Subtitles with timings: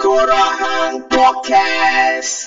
[0.00, 2.39] Kurahan Podcast.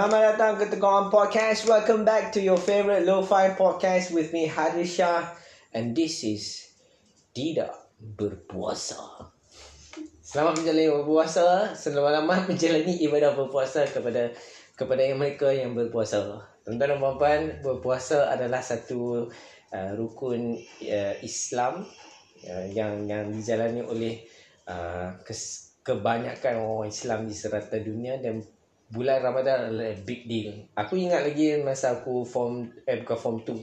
[0.00, 1.68] Selamat datang ke Teguran Podcast.
[1.68, 5.28] Welcome back to your favorite lo-fi podcast with me Harisha
[5.76, 6.72] and this is
[7.36, 7.68] Tidak
[8.00, 8.96] Berpuasa.
[10.24, 11.76] Selamat menjalani berpuasa.
[11.76, 14.32] Selamat menjalani ibadah berpuasa kepada
[14.72, 16.48] kepada yang mereka yang berpuasa.
[16.64, 19.28] Tuan-tuan dan puan-puan, berpuasa adalah satu
[19.68, 21.84] uh, rukun uh, Islam
[22.48, 24.24] uh, yang yang dijalani oleh
[24.64, 28.40] uh, kes, kebanyakan orang Islam di serata dunia dan
[28.90, 30.66] bulan Ramadan adalah big deal.
[30.74, 33.54] Aku ingat lagi masa aku form eh bukan form 2.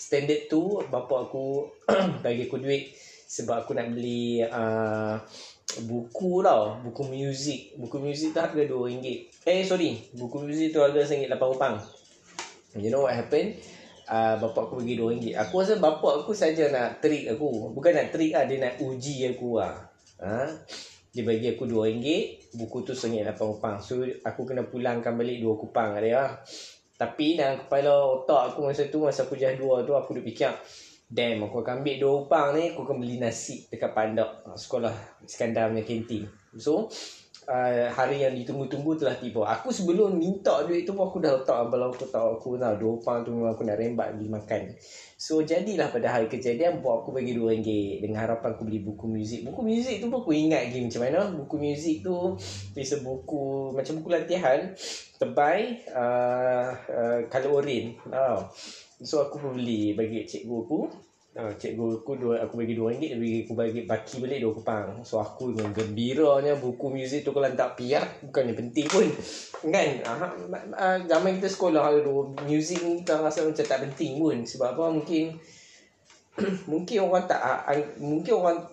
[0.00, 1.68] Standard 2 bapa aku
[2.24, 2.96] bagi aku duit
[3.30, 5.20] sebab aku nak beli uh,
[5.84, 7.76] buku tau, buku muzik.
[7.76, 9.06] Buku muzik tu harga RM2.
[9.46, 11.64] Eh sorry, buku muzik tu harga RM8.
[12.80, 13.60] You know what happened?
[14.10, 15.38] Uh, bapa aku bagi RM2.
[15.38, 17.70] Aku rasa bapa aku saja nak trick aku.
[17.70, 19.76] Bukan nak trick lah, dia nak uji aku lah.
[20.18, 20.50] Ha?
[21.10, 22.06] Dia bagi aku RM2
[22.54, 26.30] Buku tu RM1.8 So aku kena pulangkan balik dua kupang dia lah.
[26.94, 30.52] Tapi dalam kepala otak aku masa tu Masa aku jah dua tu aku dah fikir
[31.10, 34.94] Damn aku akan ambil dua kupang ni Aku akan beli nasi dekat pandak Sekolah
[35.26, 36.30] Iskandar punya kantin.
[36.54, 36.86] So
[37.50, 39.42] uh, hari yang ditunggu-tunggu telah tiba.
[39.58, 42.96] Aku sebelum minta duit tu pun aku dah letak Kalau aku tahu aku nak dua
[42.96, 44.62] kupang tu memang aku nak rembat beli makan.
[45.20, 49.42] So jadilah pada hari kejadian Buat aku bagi RM2 Dengan harapan aku beli buku muzik.
[49.42, 51.20] Buku muzik tu pun aku ingat lagi macam mana.
[51.34, 52.38] Buku muzik tu
[52.72, 54.60] Bisa buku Macam buku latihan.
[55.18, 57.98] Tebal uh, uh, Color orange.
[58.08, 58.46] Oh.
[59.02, 63.14] So aku pun beli Bagi cikgu aku uh, Cikgu aku dua, Aku bagi RM2 Dia
[63.18, 64.88] bagi aku bagi baki balik dua kupang.
[65.06, 69.06] So aku dengan gembiranya Buku muzik tu kalau tak piak Bukannya penting pun.
[69.70, 69.88] Kan?
[70.02, 70.26] Uh,
[70.74, 74.36] uh, Zaman kita sekolah dulu Muzik ni kita rasa macam tak penting pun.
[74.42, 74.84] Sebab apa?
[74.90, 75.38] Mungkin
[76.72, 78.68] Mungkin orang tak uh, Mungkin orang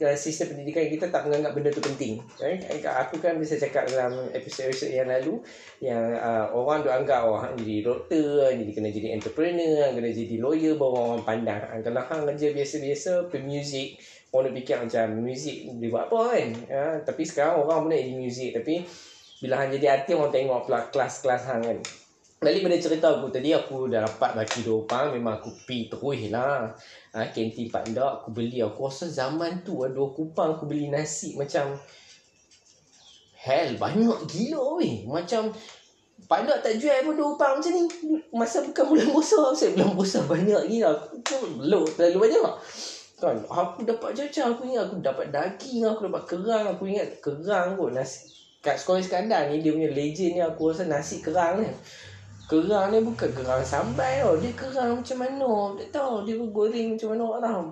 [0.00, 2.56] dalam sistem pendidikan kita tak menganggap benda tu penting eh?
[3.04, 5.40] Aku kan bisa cakap dalam episod-episod yang lalu
[5.84, 10.74] Yang uh, orang tu anggap Orang jadi doktor Jadi kena jadi entrepreneur Kena jadi lawyer
[10.80, 16.06] Baru orang pandang Kalau hang kerja biasa-biasa Pemuzik Orang nak fikir macam Muzik dia buat
[16.06, 16.84] apa kan ya?
[17.02, 18.74] Tapi sekarang orang pun nak jadi muzik Tapi
[19.40, 21.78] bila hang jadi artis orang tengok pula kelas-kelas hang kan.
[22.40, 26.32] Balik pada cerita aku tadi aku dah dapat baki dua pang memang aku pi terus
[26.32, 26.72] lah.
[27.12, 31.36] Ha, kantin Pak Ndak aku beli aku rasa zaman tu dua kupang aku beli nasi
[31.36, 31.76] macam
[33.44, 35.04] hell banyak gila weh.
[35.04, 35.52] Macam
[36.24, 37.82] Pak Ndak tak jual pun dua kupang macam ni.
[38.32, 39.40] Masa bukan bulan puasa.
[39.52, 40.90] Saya bulan puasa banyak gila.
[40.96, 42.52] Aku belum terlalu banyak.
[43.20, 47.76] Kan, aku dapat jajan, aku ingat aku dapat daging, aku dapat kerang, aku ingat kerang
[47.76, 51.68] kot nasi kat sekolah Iskandar ni dia punya legend ni aku rasa nasi kerang ni.
[52.50, 54.34] Kerang ni bukan kerang sambal tau.
[54.42, 55.78] Dia kerang macam mana.
[55.78, 57.62] Tak tahu dia goreng macam mana tau.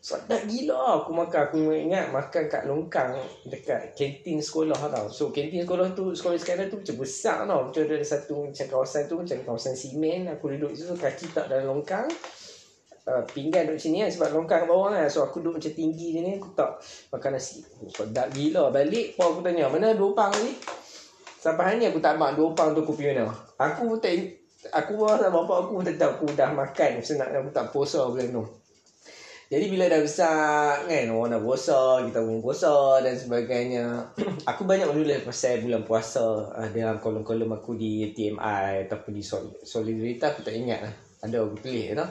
[0.00, 1.40] Sedap gila aku makan.
[1.52, 3.12] Aku ingat makan kat longkang
[3.44, 5.12] dekat kantin sekolah tau.
[5.12, 7.60] So kantin sekolah tu, sekolah Iskandar tu macam besar tau.
[7.68, 10.24] Macam ada satu macam kawasan tu macam kawasan simen.
[10.32, 12.08] Aku duduk situ kaki tak dalam longkang.
[13.02, 16.20] Uh, pinggan duduk sini kan sebab longkang bawah kan so aku duduk macam tinggi je
[16.22, 16.78] ni aku tak
[17.10, 17.58] makan nasi
[17.90, 20.54] sedap gila balik pun aku tanya mana dua pang ni
[21.42, 24.14] sampai hari ni aku tak mak dua pang tu pergi mana aku tak
[24.70, 27.02] aku rasa bapak aku tak tahu aku dah makan.
[27.02, 28.46] Senang aku tak puasa bulan tu
[29.52, 33.84] jadi bila dah besar kan orang dah puasa kita pun puasa dan sebagainya.
[34.48, 36.24] Aku banyak menulis pasal bulan puasa.
[36.56, 39.20] Uh, dalam kolom-kolom aku di TMI ataupun di
[39.60, 40.94] Solidaritas aku tak ingat lah.
[41.20, 42.08] Ada aku tulis tau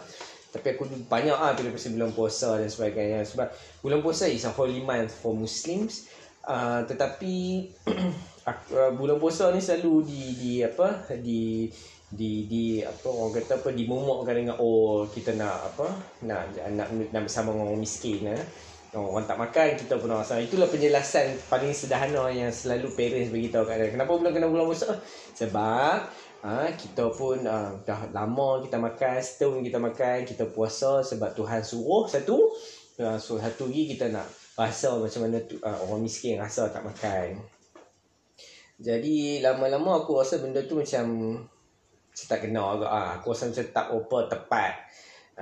[0.51, 3.25] tapi aku banyak ah bila pasal bulan puasa dan sebagainya.
[3.25, 3.47] Sebab
[3.81, 6.13] bulan puasa is a holy month for Muslims.
[6.45, 7.65] Uh, tetapi
[8.47, 11.69] uh, bulan puasa ni selalu di di apa di
[12.11, 15.87] di di apa orang kata apa dimomokkan dengan oh kita nak apa
[16.27, 18.43] nak nak nak bersama orang miskin eh.
[18.91, 23.47] Oh, orang tak makan kita pun nak itulah penjelasan paling sederhana yang selalu parents bagi
[23.47, 24.99] tahu kat kenapa bulan kena bulan puasa?
[25.31, 26.11] Sebab
[26.43, 31.61] ha, kita pun uh, dah lama kita makan setahun kita makan kita puasa sebab Tuhan
[31.63, 32.51] suruh satu
[32.99, 34.27] uh, so satu lagi kita nak
[34.57, 37.39] rasa macam mana tu, uh, orang miskin rasa tak makan
[38.81, 41.37] jadi lama-lama aku rasa benda tu macam
[42.11, 44.73] saya tak kenal agak ah aku rasa macam tak apa tepat.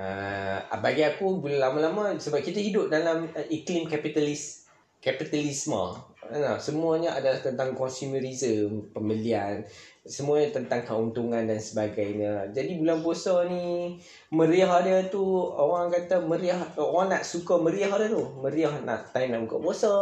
[0.00, 4.59] Uh, bagi aku bila lama-lama sebab kita hidup dalam uh, iklim kapitalis
[5.00, 5.96] kapitalisme.
[6.30, 9.66] Nah, semuanya adalah tentang consumerism, pembelian,
[10.06, 12.54] semuanya tentang keuntungan dan sebagainya.
[12.54, 13.98] Jadi bulan puasa ni
[14.30, 18.22] meriah dia tu orang kata meriah orang nak suka meriah dia tu.
[18.38, 19.92] Meriah nak time nak buka puasa,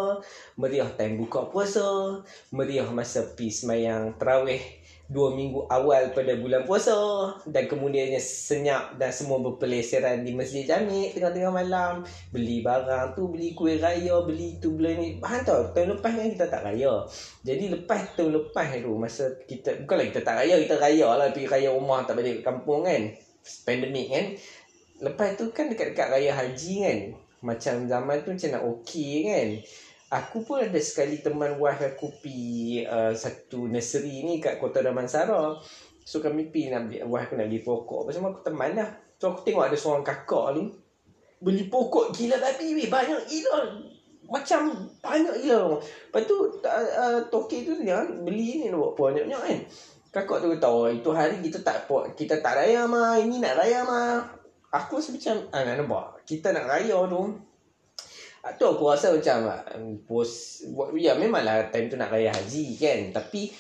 [0.61, 2.21] meriah time buka puasa,
[2.53, 4.61] meriah masa pergi semayang tarawih
[5.09, 6.93] dua minggu awal pada bulan puasa
[7.49, 12.05] dan kemudiannya senyap dan semua berpeleseran di masjid jami tengah-tengah malam.
[12.29, 15.09] Beli barang tu beli kuih raya beli tu beli ni.
[15.17, 15.73] Bahan tau?
[15.73, 17.09] Tahun lepas kan kita tak raya.
[17.41, 21.49] Jadi lepas tahun lepas tu masa kita bukanlah kita tak raya kita raya lah pergi
[21.49, 23.09] raya rumah tak balik kampung kan.
[23.65, 24.27] Pandemik kan.
[25.09, 26.99] Lepas tu kan dekat-dekat raya haji kan.
[27.41, 29.49] Macam zaman tu macam nak okey kan
[30.09, 35.61] Aku pun ada sekali teman wife aku pi uh, satu nursery ni kat Kota Damansara.
[36.01, 38.09] So kami pi nak beli, wife nak beli pokok.
[38.09, 38.89] Pasal aku teman lah.
[39.21, 40.73] So aku tengok ada seorang kakak ni.
[41.45, 42.89] Beli pokok gila babi weh.
[42.89, 43.69] Banyak gila.
[44.33, 45.77] Macam banyak gila.
[45.77, 49.59] Lepas tu uh, toke tu dia beli ni buat banyak-banyak kan.
[50.09, 51.85] Kakak tu kata, oh, itu hari kita tak
[52.17, 53.21] kita tak raya mah.
[53.21, 54.25] Ini nak raya mah.
[54.73, 56.07] Aku rasa macam, ah, nak nampak.
[56.25, 57.37] Kita nak raya tu.
[58.49, 59.45] Ah, tu aku rasa macam
[60.09, 60.65] pos
[60.97, 63.13] ya memanglah time tu nak raya haji kan?
[63.13, 63.53] Tapi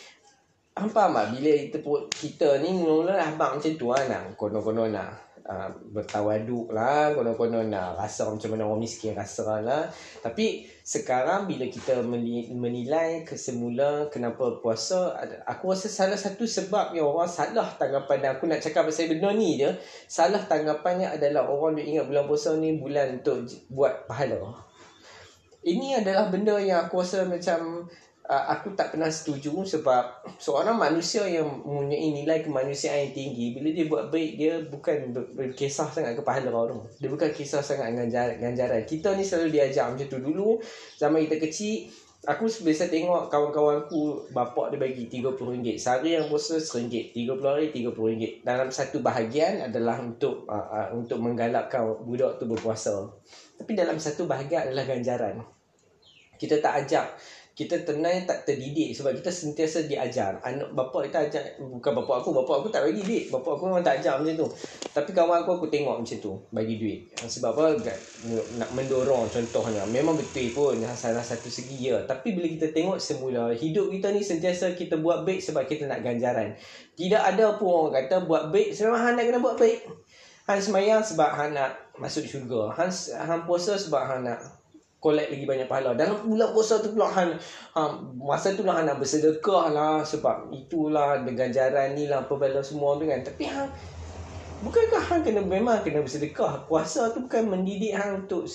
[0.81, 5.12] apa mak bila kita kita ni mula lah abang macam tu lah nak konon-konon nak
[5.44, 9.93] uh, bertawaduk lah konon-konon nak rasa macam mana orang miskin rasa lah.
[10.25, 12.00] Tapi sekarang bila kita
[12.49, 18.64] menilai kesemula kenapa puasa aku rasa salah satu sebab yang orang salah tanggapan aku nak
[18.64, 19.76] cakap pasal benda ni dia
[20.08, 24.64] salah tanggapannya adalah orang dia ingat bulan puasa ni bulan untuk buat pahala
[25.66, 27.90] ini adalah benda yang aku rasa macam
[28.28, 33.69] uh, aku tak pernah setuju sebab seorang manusia yang mempunyai nilai kemanusiaan yang tinggi bila
[33.72, 34.96] dia buat baik dia bukan
[35.34, 39.90] berkisah sangat ke pahala orang dia bukan kisah sangat ganjaran, ganjaran kita ni selalu diajar
[39.90, 40.60] macam tu dulu
[41.00, 41.88] zaman kita kecil
[42.28, 47.70] aku biasa tengok kawan-kawan aku bapak dia bagi RM30 sehari yang puasa RM1 30 hari
[47.72, 53.06] RM30 dalam satu bahagian adalah untuk uh, uh, untuk menggalakkan budak tu berpuasa
[53.58, 55.43] tapi dalam satu bahagian adalah ganjaran.
[56.38, 57.19] Kita tak ajak.
[57.58, 60.38] Kita tenang tak terdidik sebab kita sentiasa diajar.
[60.46, 63.25] Anak bapa kita ajak bukan bapa aku, bapa aku tak bagi duit.
[63.34, 64.49] Bapa aku memang tak ajar macam tu.
[64.94, 67.10] Tapi kawan aku aku tengok macam tu, bagi duit.
[67.19, 67.82] Sebab apa?
[68.62, 69.82] Nak mendorong contohnya.
[69.90, 71.99] Memang betul pun salah satu segi ya.
[72.06, 76.06] Tapi bila kita tengok semula hidup kita ni sentiasa kita buat baik sebab kita nak
[76.06, 76.54] ganjaran.
[76.94, 79.82] Tidak ada pun orang kata buat baik sebab hang nak kena buat baik.
[80.46, 82.74] Han semayang sebab Han nak masuk syurga.
[82.78, 82.90] Han,
[83.28, 84.38] Han puasa sebab Han nak
[84.98, 85.94] collect lagi banyak pahala.
[85.94, 87.38] Dalam bulan puasa tu pula Han,
[87.74, 87.80] ha,
[88.18, 92.62] masa tu lah Han nak bersedekah lah sebab itulah dengan ganjaran ni lah apa bala
[92.62, 93.22] semua tu kan.
[93.22, 93.68] Tapi Han,
[94.66, 96.66] bukankah Han kena memang kena bersedekah?
[96.66, 98.50] Puasa tu bukan mendidik Han untuk,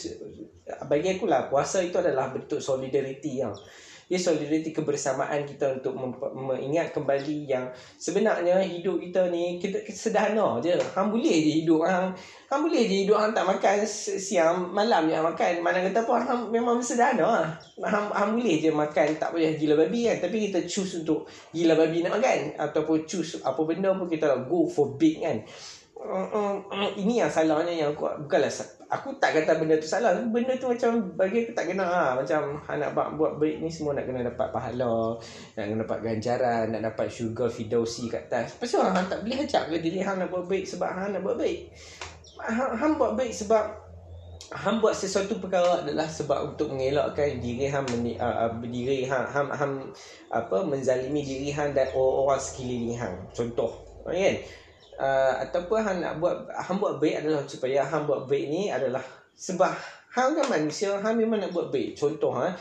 [0.88, 3.56] bagi aku lah puasa itu adalah bentuk solidariti yang
[4.12, 5.96] ia solidariti kebersamaan kita untuk
[6.36, 10.76] mengingat kembali yang sebenarnya hidup kita ni kita sederhana je.
[10.96, 12.12] Hang boleh je hidup hang.
[12.52, 15.54] Hang boleh je hidup hang tak makan siang malam je makan.
[15.64, 17.48] Mana kata apa hang memang sederhana lah.
[17.88, 20.18] Hang, hang boleh je makan tak payah gila babi kan.
[20.28, 21.26] Tapi kita choose untuk
[21.56, 22.40] gila babi nak makan.
[22.60, 25.40] Ataupun choose apa benda pun kita go for big kan.
[26.04, 28.52] Uh, uh, uh, ini yang salahnya yang aku bukanlah
[28.94, 30.13] aku tak kata benda tu salah.
[30.22, 32.10] Benda tu macam bagi aku tak kena lah.
[32.13, 35.18] Macam anak buat buat baik ni semua nak kena dapat pahala
[35.58, 38.56] nak kena dapat ganjaran nak dapat syurga fidausi kat atas.
[38.62, 39.75] Pasal hang tak boleh ajak ke?
[39.82, 41.60] Diri hang nak buat baik sebab hang nak buat baik.
[42.44, 43.63] Hang, hang buat baik sebab
[44.53, 49.25] hang buat sesuatu perkara adalah sebab untuk mengelakkan diri hang meni, uh, uh, diri hang,
[49.25, 49.74] hang, hang
[50.29, 53.15] apa menzalimi diri hang dan orang-orang sekeliling hang.
[53.34, 54.36] Contoh kan
[55.00, 59.02] uh, ataupun hang nak buat hang buat baik adalah supaya hang buat baik ni adalah
[59.34, 59.72] sebab
[60.14, 61.98] hang kan manusia hang memang nak buat baik.
[61.98, 62.54] Contoh ha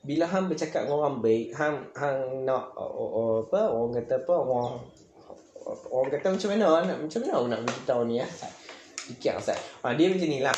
[0.00, 4.32] bila hang bercakap dengan orang baik hang hang nak uh, uh, apa orang kata apa
[4.32, 4.80] orang
[5.92, 8.28] orang kata macam mana nak macam mana nak beritahu ni ya
[9.10, 9.58] fikir Ustaz.
[9.82, 10.54] Ha, dia macam ni lah.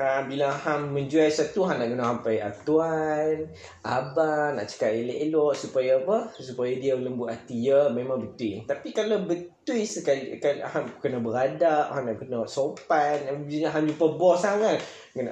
[0.00, 3.36] Ha, bila hang menjual satu, hang nak kena sampai ah, tuan,
[3.84, 6.18] abang, nak cakap elok-elok supaya apa?
[6.40, 7.68] Supaya dia lembut hati.
[7.68, 8.64] Ya, memang betul.
[8.64, 13.28] Tapi kalau betul sekali, kan, hang kena beradab, hang nak kena sopan.
[13.44, 14.78] Bila hang jumpa bos hang kan.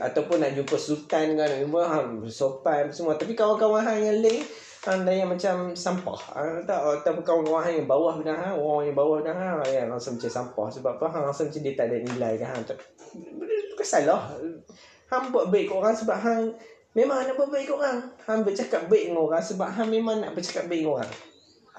[0.04, 1.48] Ataupun nak jumpa sultan kan.
[1.48, 3.16] Nak jumpa hang sopan semua.
[3.16, 4.44] Tapi kawan-kawan hang yang lain,
[4.88, 6.20] anda yang macam sampah.
[6.32, 10.16] Uh, tak ataupun kawan-kawan yang bawah dah ha orang yang bawah dah ha yang rasa
[10.16, 10.66] macam sampah.
[10.72, 12.60] Sebab apa hang rasa macam dia tak ada nilai kan ha
[13.80, 14.36] bukan salah.
[15.08, 16.42] Hang buat baik kat orang sebab hang
[16.92, 17.98] memang nak buat baik kat orang.
[18.28, 21.12] Hang bercakap baik dengan orang sebab hang memang nak bercakap baik dengan orang.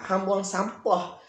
[0.01, 1.20] Hang buang sampah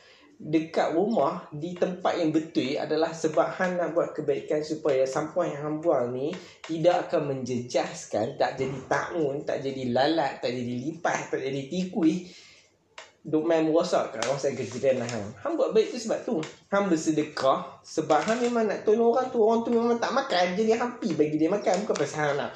[0.43, 5.61] dekat rumah di tempat yang betul adalah sebab Han nak buat kebaikan supaya sampah yang
[5.63, 6.35] Han buang ni
[6.67, 12.27] tidak akan menjejaskan, tak jadi takun, tak jadi lalat, tak jadi lipas, tak jadi tikui.
[13.23, 15.31] Duk main merosakkan kawasan kejadian lah Han.
[15.47, 16.43] Han buat baik tu sebab tu.
[16.75, 19.39] Han bersedekah sebab Han memang nak tolong orang tu.
[19.39, 20.59] Orang tu memang tak makan.
[20.59, 21.87] Jadi Han pergi bagi dia makan.
[21.87, 22.51] Bukan pasal Han nak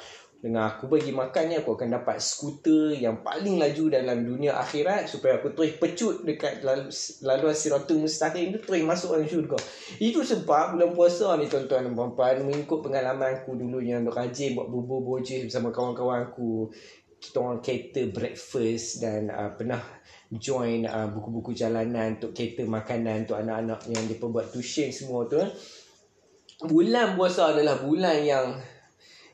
[0.47, 5.43] dengan aku bagi makannya aku akan dapat skuter yang paling laju dalam dunia akhirat supaya
[5.43, 6.87] aku terus pecut dekat lalu,
[7.27, 9.59] laluan siratul mustaqim tu terus masuk dalam syurga.
[9.99, 14.71] Itu sebab bulan puasa ni tuan-tuan dan puan-puan mengikut pengalaman aku dulu yang rajin buat
[14.71, 16.71] bubur bojis bersama kawan-kawan aku.
[17.19, 19.83] Kita orang cater breakfast dan uh, pernah
[20.31, 25.43] join uh, buku-buku jalanan untuk cater makanan untuk anak-anak yang dia buat tuition semua tu.
[26.63, 28.47] Bulan puasa adalah bulan yang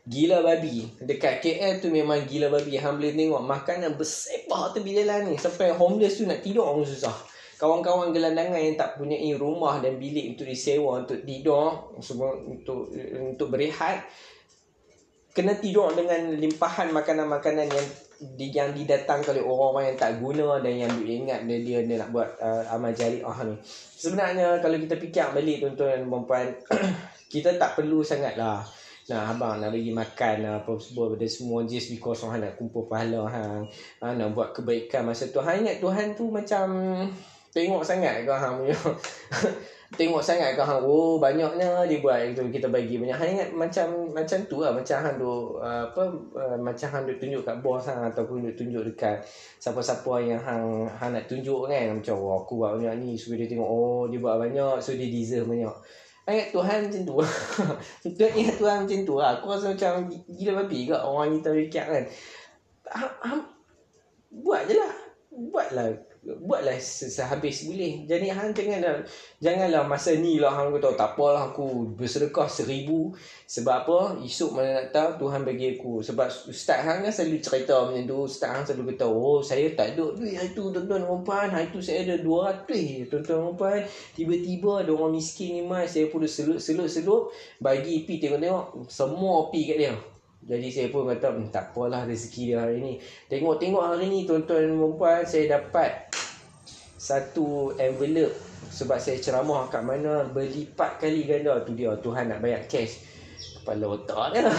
[0.04, 0.84] Gila babi.
[1.00, 2.76] Dekat KL tu memang gila babi.
[2.76, 5.36] Hang boleh tengok makanan bersepah tepi jalan ni.
[5.40, 7.16] Sampai homeless tu nak tidur orang susah.
[7.64, 13.48] Kawan-kawan gelandangan yang tak punya rumah dan bilik untuk disewa Untuk tidur semua Untuk untuk
[13.54, 14.04] berehat
[15.32, 17.88] Kena tidur dengan limpahan makanan-makanan yang
[18.38, 21.96] di, yang didatangkan oleh orang-orang yang tak guna dan yang dia ingat dia, dia, dia
[22.00, 23.58] nak buat uh, amal jariah ni.
[23.98, 26.48] Sebenarnya kalau kita fikir balik tuan-tuan dan puan
[27.34, 28.62] kita tak perlu sangatlah
[29.12, 32.88] Nah abang nak bagi makan lah apa sebab pada semua just because orang nak kumpul
[32.88, 33.68] pahala hang.
[34.00, 35.44] Ha, nak buat kebaikan masa tu.
[35.44, 36.66] Hang ingat Tuhan tu macam
[37.52, 38.78] tengok sangat ke hang punya.
[40.00, 43.18] tengok sangat ke hang oh banyaknya dia buat itu kita bagi banyak.
[43.20, 46.04] Hang ingat macam macam tu lah macam hang duk apa
[46.40, 49.20] uh, macam hang duk tunjuk kat bos hang ataupun duk tunjuk dekat
[49.60, 53.52] siapa-siapa yang hang hang nak tunjuk kan macam oh, aku buat banyak ni supaya dia
[53.52, 55.76] tengok oh dia buat banyak so dia deserve banyak.
[56.24, 57.16] Ingat Tuhan macam tu.
[58.16, 59.30] Tuhan ingat Tuhan macam tu lah.
[59.40, 60.96] Aku rasa macam Gila babi ke?
[60.96, 62.04] Orang kita fikir kan.
[62.96, 63.32] Ha, ha,
[64.32, 64.94] Buat je lah.
[65.34, 67.68] Buatlah buatlah sehabis.
[67.68, 68.08] Boleh.
[68.08, 69.04] Jadi hang janganlah
[69.44, 73.12] janganlah masa ni lah hang kata tak apalah aku bersedekah seribu.
[73.46, 74.00] Sebab apa?
[74.24, 76.00] Esok mana nak tahu Tuhan bagi aku.
[76.00, 78.18] Sebab ustaz hang kan selalu cerita macam tu.
[78.24, 80.34] Ustaz hang selalu kata oh saya tak ada duit.
[80.40, 83.80] Hari tu tuan-tuan dan puan hari tu saya ada 200 tuan-tuan dan puan
[84.16, 89.78] tiba-tiba ada orang miskin ni mas saya pun selut-selut bagi pi tengok-tengok semua pi kat
[89.80, 89.94] dia
[90.44, 92.94] jadi saya pun kata hmm, tak apalah rezeki dia hari ni.
[93.32, 96.12] Tengok-tengok hari ni tuan-tuan dan puan saya dapat
[97.00, 98.36] satu envelope
[98.72, 103.00] sebab saya ceramah kat mana berlipat kali ganda tu dia Tuhan nak bayar cash.
[103.60, 104.52] Kepala otak dia.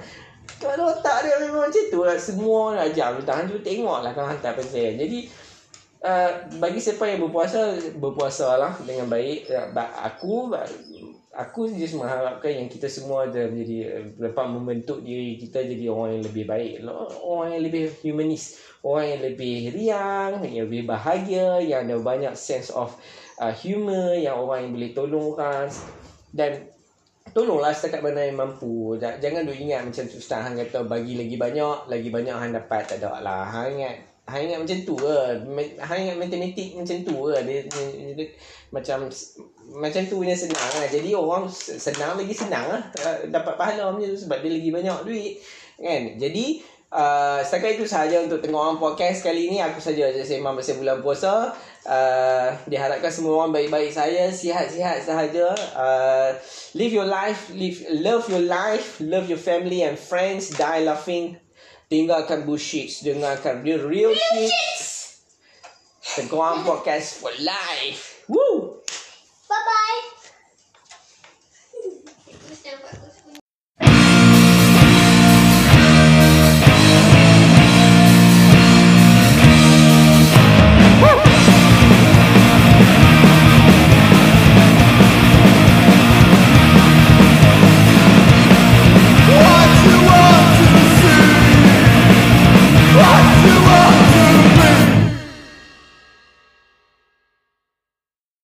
[0.58, 2.18] Kepala otak dia memang macam tu lah.
[2.18, 3.14] Semua nak ajar.
[3.22, 4.98] Tahan tu tengok lah kan hantar saya.
[4.98, 5.30] Jadi
[6.02, 9.46] uh, bagi siapa yang berpuasa, berpuasa lah dengan baik.
[10.02, 10.50] Aku
[11.38, 16.24] aku just mengharapkan yang kita semua ada menjadi dapat membentuk diri kita jadi orang yang
[16.26, 16.72] lebih baik.
[17.22, 22.74] Orang yang lebih humanis orang yang lebih riang yang lebih bahagia yang ada banyak sense
[22.74, 22.94] of
[23.38, 25.70] uh, humor yang orang yang boleh tolong orang.
[26.34, 26.66] Dan
[27.30, 28.98] tolonglah setakat mana yang mampu.
[28.98, 32.82] Jangan duk ingat macam Ustaz Han kata bagi lagi banyak lagi banyak Han dapat.
[32.90, 33.46] Tak ada lah.
[33.46, 35.16] Han ingat Han ingat macam tu ke
[35.80, 38.26] Han ingat matematik macam tu ke dia, dia, dia, dia,
[38.68, 39.08] macam
[39.72, 40.86] macam tu punya senang lah.
[40.88, 42.82] Jadi orang senang lagi senang lah.
[43.28, 45.32] Dapat pahala macam tu sebab dia lagi banyak duit.
[45.80, 46.20] Kan?
[46.20, 46.60] Jadi
[46.92, 49.64] uh, setakat itu sahaja untuk tengok orang podcast kali ni.
[49.64, 51.56] Aku saja sembang pasal bulan puasa.
[51.88, 54.28] Uh, diharapkan semua orang baik-baik saya.
[54.28, 55.56] Sihat-sihat sahaja.
[55.72, 56.36] Uh,
[56.76, 57.48] live your life.
[57.56, 59.00] Live, love your life.
[59.00, 60.52] Love your family and friends.
[60.52, 61.47] Die laughing.
[61.88, 63.00] Tinggalkan bullshit.
[63.00, 64.52] Dengarkan real, real shit.
[66.04, 68.28] Tengok orang podcast for life.
[68.28, 68.57] Woo!